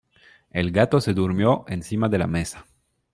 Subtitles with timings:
[0.49, 2.65] El gato se durmió encima de la mesa.